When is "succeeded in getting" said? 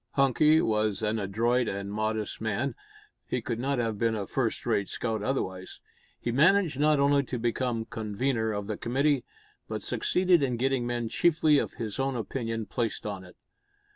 9.83-10.87